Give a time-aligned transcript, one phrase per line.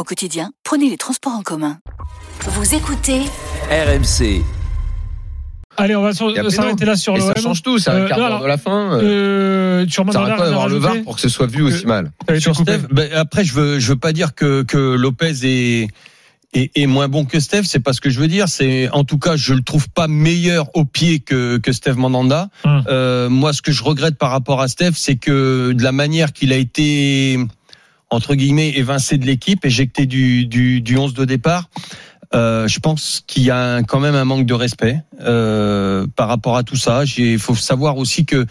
[0.00, 1.76] Au quotidien, prenez les transports en commun.
[2.46, 3.20] Vous écoutez
[3.70, 4.42] RMC.
[5.76, 8.40] Allez, on va s'arrêter là sur le ça change tout, c'est un Euh, quart d'heure
[8.40, 8.94] de la fin.
[8.94, 11.84] euh, Euh, tu remontes Ça pas d'avoir le VAR pour que ce soit vu aussi
[11.84, 12.12] mal.
[12.26, 12.56] T'as été Sur.
[12.56, 15.88] Steph, ben, après, je veux, je veux pas dire que, que Lopez est,
[16.54, 17.64] est, est moins bon que Steph.
[17.64, 18.48] C'est pas ce que je veux dire.
[18.48, 22.48] C'est, en tout cas, je le trouve pas meilleur au pied que, que Steph Mandanda.
[22.64, 22.84] Hum.
[22.88, 26.32] Euh, moi, ce que je regrette par rapport à Steph, c'est que de la manière
[26.32, 27.38] qu'il a été,
[28.10, 31.70] entre guillemets, évincé de l'équipe, éjecté du, du, du 11 de départ,
[32.34, 36.28] euh, je pense qu'il y a un- quand même un manque de respect euh, par
[36.28, 37.02] rapport à tout ça.
[37.16, 38.46] Il faut savoir aussi que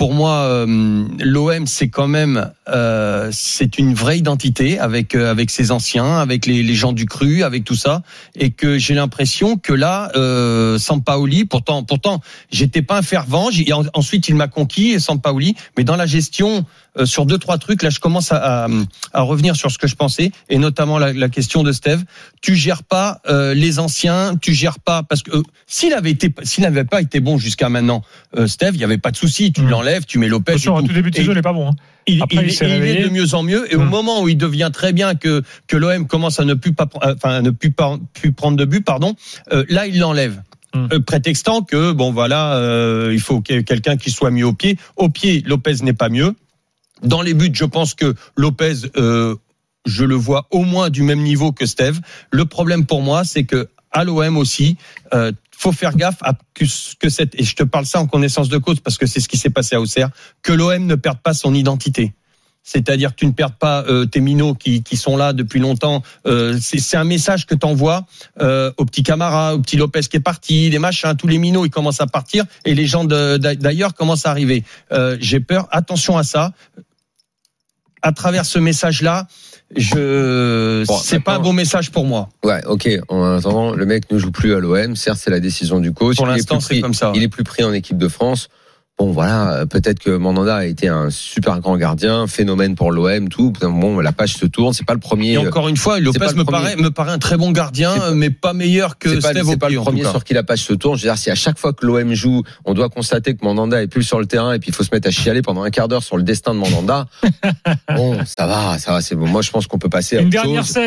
[0.00, 5.50] pour moi, euh, l'OM, c'est quand même, euh, c'est une vraie identité avec euh, avec
[5.50, 8.00] ses anciens, avec les, les gens du cru, avec tout ça,
[8.34, 13.50] et que j'ai l'impression que là, euh, Sampaoli, pourtant, pourtant, j'étais pas un fervent.
[13.92, 16.64] ensuite, il m'a conquis, Sampaoli, mais dans la gestion,
[17.04, 18.68] sur deux trois trucs, là, je commence à, à,
[19.12, 22.02] à revenir sur ce que je pensais, et notamment la, la question de Steve.
[22.40, 23.20] Tu gères pas
[23.54, 25.30] les anciens, tu gères pas parce que
[25.66, 28.02] s'il avait été, s'il n'avait pas été bon jusqu'à maintenant,
[28.46, 29.52] Steve, il y avait pas de souci.
[29.52, 29.68] Tu Mm.
[30.06, 30.56] Tu mets Lopez.
[30.56, 30.82] tout.
[30.92, 31.68] début de saison, il n'est pas bon.
[31.70, 31.74] hein.
[32.06, 33.70] il, Après, il- il s'est il est de mieux en mieux.
[33.72, 33.88] Et au Mm.
[33.88, 37.30] moment où il devient très bien que que l'OM commence à ne plus pas, enfin
[37.36, 39.14] à ne plus, pas- plus prendre de but, pardon,
[39.52, 40.42] euh, là il l'enlève.
[40.74, 40.86] Mm.
[40.92, 44.76] Euh, prétextant que bon voilà, euh, il faut quelqu'un qui soit mieux au pied.
[44.96, 46.34] Au pied, Lopez n'est pas mieux.
[47.02, 49.34] Dans les buts, je pense que Lopez, euh,
[49.86, 52.00] je le vois au moins du même niveau que Steve.
[52.30, 54.76] Le problème pour moi, c'est que à l'OM aussi,
[55.14, 56.64] euh, faut faire gaffe à que,
[56.98, 59.28] que cette et je te parle ça en connaissance de cause parce que c'est ce
[59.28, 60.10] qui s'est passé à Auxerre,
[60.42, 62.14] que l'OM ne perde pas son identité.
[62.62, 66.02] C'est-à-dire que tu ne perds pas euh, tes minots qui, qui sont là depuis longtemps.
[66.26, 68.04] Euh, c'est un message que tu envoies
[68.40, 71.64] euh, au petit Camara, au petit Lopez qui est parti, les machins, tous les minots
[71.64, 74.64] ils commencent à partir et les gens d'ailleurs commencent à arriver.
[74.92, 75.68] Euh, J'ai peur.
[75.70, 76.52] Attention à ça.
[78.02, 79.26] À travers ce message-là,
[79.76, 82.28] je Bon, c'est pas un bon message pour moi.
[82.44, 82.88] Ouais, ok.
[83.08, 84.96] En attendant, le mec ne joue plus à l'OM.
[84.96, 86.16] Certes, c'est la décision du coach.
[86.16, 87.12] Pour l'instant, c'est comme ça.
[87.14, 88.48] Il est plus pris en équipe de France.
[89.00, 89.52] Bon, voilà.
[89.54, 93.50] euh, Peut-être que Mandanda a été un super grand gardien, phénomène pour l'OM, tout.
[93.62, 94.74] Bon, la page se tourne.
[94.74, 95.32] C'est pas le premier.
[95.32, 98.28] Et encore une fois, Lopez me paraît me paraît un très bon gardien, pas- mais
[98.28, 100.98] pas meilleur que Steve c'est pas le premier sur qui la page se tourne.
[100.98, 103.82] Je veux dire, si à chaque fois que l'OM joue, on doit constater que Mandanda
[103.82, 105.70] est plus sur le terrain et puis il faut se mettre à chialer pendant un
[105.70, 107.06] quart d'heure sur le destin de Mandanda.
[107.96, 109.26] bon, ça va, ça va, c'est bon.
[109.26, 110.74] Moi, je pense qu'on peut passer à Une autre dernière chose.